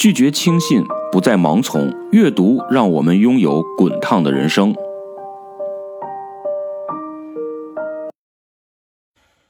[0.00, 1.94] 拒绝轻信，不再盲从。
[2.10, 4.74] 阅读让我们拥有滚烫的人生。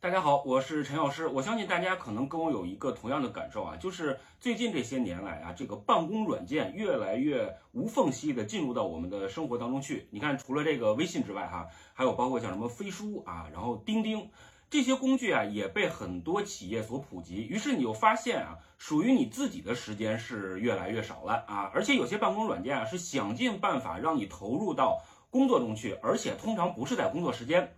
[0.00, 1.28] 大家好，我是陈老师。
[1.28, 10.08] 我相信大家可能跟我有一个同样的感受啊，就是最近这些年来啊，这个办公软件越来越无缝隙的进入到我们的生活当中去。
[10.10, 14.28] 你看，除了这个微信之外，哈，还有包括像什么飞书啊，然后钉钉。
[14.72, 27.74] 这些工具啊也被很多企业所普及，于是你又发现啊，属于你自己的时间是越来越少了啊，而且有些办公软件啊是想尽办法让你投入到工作中去，而且通常不是在工作时间。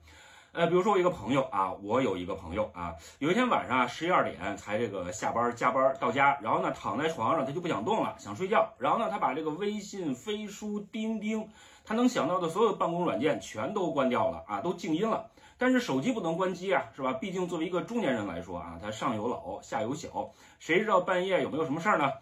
[0.53, 11.49] 呃，比如说我一个朋友啊，我有一个朋友啊，有一天晚上啊十一二点才这个下班加班到家，然后呢躺在床上他就不想动了，想睡觉，然后呢他把这个微信、飞书、钉钉，
[11.85, 15.29] 他能想到的所有办公软件全都关掉了啊，都静音了。
[15.59, 17.13] 但是手机不能关机啊，是吧？
[17.15, 22.13] 毕竟作为一个中年人来说啊，他上有老下有小，谁知道半夜有没有什么事儿呢？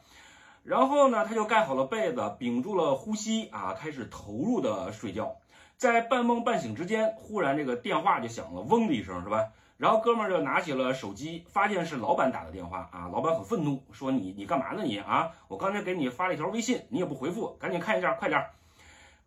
[0.65, 5.37] 然后呢，他就盖好了被子，屏住了呼吸啊，开始投入的睡觉。
[5.77, 9.49] 在半梦半醒之间，忽然这个电话就响了，嗡的一声，是吧？
[9.77, 13.09] 然后哥们儿就拿起了手机，发现是老板打的电话啊。
[13.13, 15.33] 老板很愤怒，说你你干嘛呢你啊？
[15.49, 18.51] 我刚才给你发了一条微信，你也不回复，赶紧看一下，快点儿。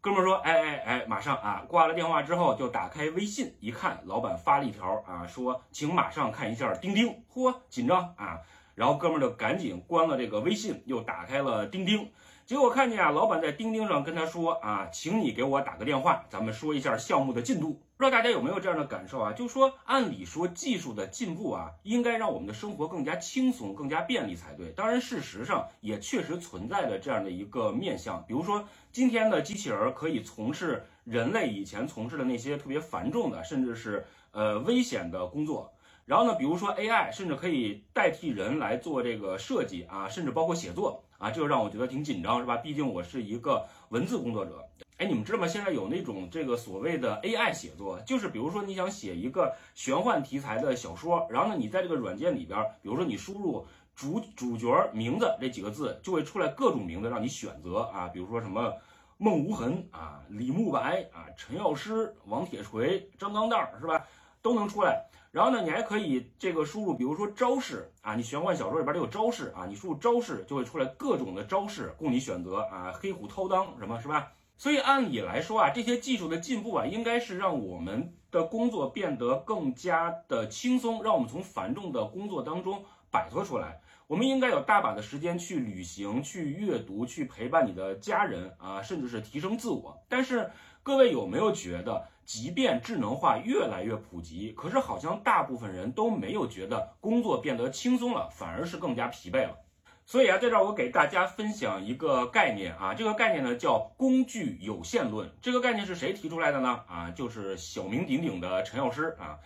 [0.06, 8.40] 哥们儿说：“哎哎哎，马上啊！”挂了电话之后，就打开微信一看，老板发了一条啊，说：“请马上看一下钉钉。”嚯，紧张啊！
[8.76, 12.08] 然后哥们儿就赶紧关了这个微信，又打开了钉钉。
[12.46, 17.82] 结果看见啊，老板在钉钉上跟他说啊，请你给我打个电话，咱们说一下项目的进度。
[17.98, 19.34] 不知道大家有没有这样的感受啊？
[19.34, 24.70] 就说按理说技术的进步啊，应该让我们的生活更加轻松、更加便利才对。
[24.74, 35.72] 当然，事实上也确实存在着这样的一个面向，比如说今天的机器人可以从事人类以前从事的那些特别繁重的，甚至是呃危险的工作。
[36.06, 42.58] 然后呢，比如说 AI，甚至可以代替人来做这个设计啊，甚至包括写作啊，这个让我觉得挺紧张，是吧？
[42.58, 44.64] 毕竟我是一个文字工作者。
[44.98, 45.48] 哎，你们知道吗？
[45.48, 58.74] 现在有那种这个所谓的 AI 写作，就是比如说你想写一个玄幻题材的小说，然后呢，你在这个软件里边，比如说你输入主主角名字这几个字，就会出来各种名字让你选择啊，比如说什么
[59.18, 64.06] 孟无痕啊、李慕白啊、陈药师、王铁锤、张钢蛋儿，是吧？
[64.42, 65.06] 都能出来。
[65.36, 74.32] 然后呢，你还可以这个输入，比如说招式啊，你玄幻小说里边都有招式啊，你输入招式就会出来各种的招式供你选择啊，黑虎掏裆什么是吧？
[74.56, 83.82] 所以按理来说啊，这些技术的进步啊，应该是让我们的工作变得更加的轻松，让我们从繁重的工作当中摆脱出来。
[84.08, 90.00] 我们应该有大把的时间去旅行、去阅读、去陪伴你的家人啊，甚至是提升自我。
[90.08, 90.50] 但是
[90.86, 92.06] 各位有没有觉得？
[92.26, 99.58] 即便智能化越来越普及，可是好像大部分人都没有觉得工作变得轻松了，反而是更加疲惫了。
[100.06, 105.32] 所以啊，在这儿我给大家分享一个概念啊，这个概念呢叫工具有限论。
[105.42, 106.82] 这个概念是谁提出来的呢？
[106.88, 109.40] 啊，就是小名鼎鼎的陈药师啊。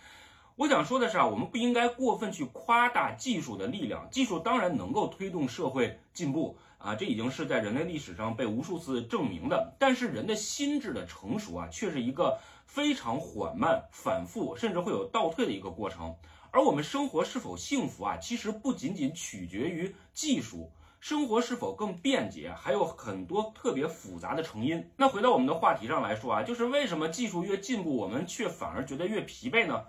[0.60, 9.74] 我想说的是啊，我们不应该过分去夸大技术的力量，技术当然能够推动社会进步啊，这已经是在人类历史上被无数次证明的。
[9.78, 12.38] 但是人的心智的成熟啊，却是一个。
[12.66, 16.14] 非常缓慢、反复，甚至会有倒退的一个过程。
[16.52, 24.88] 而我们生活是否幸福啊，其实不仅仅取决于技术，生活是否更便捷，还有很多特别复杂的成因。
[24.96, 29.82] 那回到我们的话题上来说啊，就是为什么技术越进步，我们却反而觉得越疲惫呢？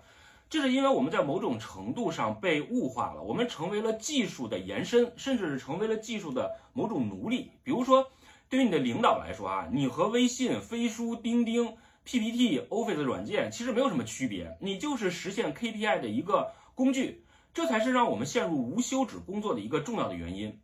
[0.52, 7.52] 这是因为我们在某种程度上被物化了，我们成为了技术的延伸，甚至是成为了技术的某种奴隶。
[7.62, 8.10] 比如说，
[8.50, 11.74] 对于你的领导来说啊，你和微信、飞书、钉钉。
[12.04, 17.24] PPT、Office 软件其实没有什么区别，你就是实现 KPI 的一个工具，
[17.54, 20.60] 这才是让我们陷入无休止工作的一个重要的原因。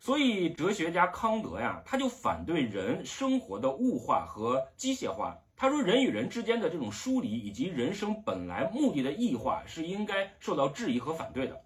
[0.00, 5.36] 所以，哲学家康德呀，他就反对人生活的物化和机械化。
[5.60, 11.60] 他说，人与人之间的这种疏离，以及人生本来目的的异化，是应该受到质疑和反对的。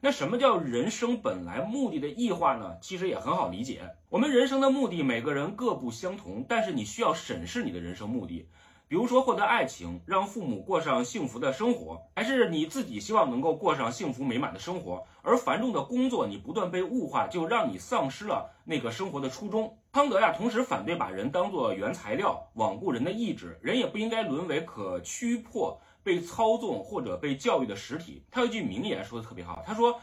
[0.00, 2.76] 那什么叫人生本来目的的异化呢？
[2.82, 8.48] 其实也很好理解，我们人生的目的每个人各不相同，但是你需要审视你的人生目的。
[8.88, 15.04] 比如说获得爱情，让父母过上幸福的生活，还是你自己希望能够过上幸福美满的生活？
[15.22, 19.76] 而繁重的工作，你不断被物化，就让你丧失了那个生活的初衷。
[19.90, 28.22] 康德呀，同时反对把人当作原材料，罔顾人的意志，人也不应该沦为可驱迫、被操纵或者被教育的实体。
[28.30, 30.00] 他有一句名言说的特别好，他说：“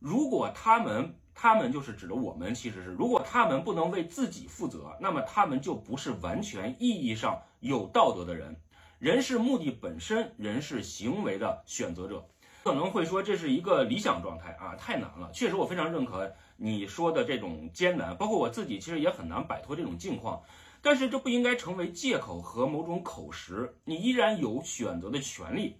[0.00, 8.56] 如果他们……”他们就是指的我们，其实是如果他们不能为自己负责，那么他们就不是完全意义上有道德的人。
[8.98, 12.26] 人是目的本身，人是行为的选择者。
[12.64, 15.30] 可能会说这是一个理想状态啊，太难了。
[15.32, 20.42] 确实，我非常认可你说的这种艰难，包括我自己其实也很难摆脱这种境况。
[20.80, 25.76] 但是这不应该成为借口和某种口实，你依然有选择的权利。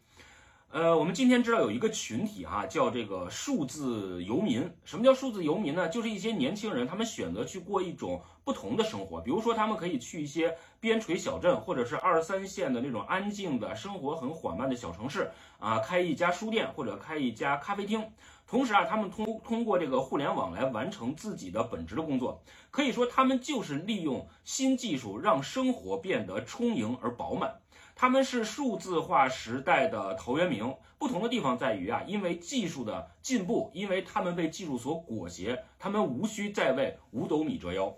[0.76, 4.70] 呃，我们今天知道有一个群体哈，叫这个数字游民。
[4.84, 5.88] 什么叫数字游民呢？
[5.88, 9.18] 就是一些年轻人，他们选择去过一种不同的生活。
[9.18, 18.06] 比如说，他们可以去一些边陲小镇，或者是二三线的那种安静的生活很缓慢的小城市啊，开一家书店或者开一家咖啡厅。
[18.46, 22.38] 同时啊，他们通通过这个互联网来完成自己的本职的工作。
[22.70, 27.62] 可以说，他们就是利用新技术让生活变得充盈而饱满。
[27.98, 37.96] 他们是数字化时代的陶渊明，不同的地方在于啊，因为技术的进步，因为他们被技术所裹挟，他们无需再为五斗米折腰。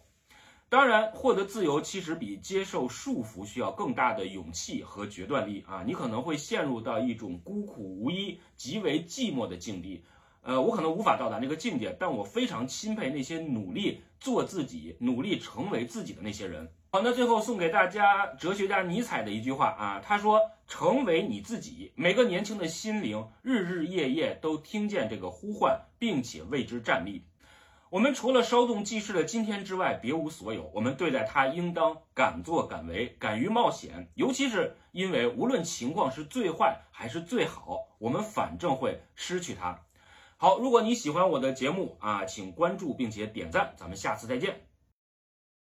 [0.69, 5.83] 当然，获得自由其实比接受束缚需要更大的勇气和决断力啊！
[5.85, 10.05] 你可能会陷入到一种孤苦无依、极为寂寞的境地。
[10.43, 16.71] 呃，我可能无法到达那个境界，但我非常钦佩那些努力做自己、努力成为自己的那些人。
[16.90, 27.26] 好，那最后送给大家哲学家尼采的一句话啊，他说：“成为你自己。”每个年轻的心灵日日夜夜都听见这个呼唤，并且为之站立。
[27.90, 30.70] 我们除了稍纵即逝的今天之外，别无所有。
[30.75, 34.11] 我们对待它，应当敢作敢为，敢于冒险。
[34.14, 39.79] 尤其是因为，无论情况是最坏还是最好，我们反正会失去它。
[40.38, 43.75] 好，如果你喜欢我的节目啊，请关注并且点赞。
[43.76, 44.68] 咱们下次再见。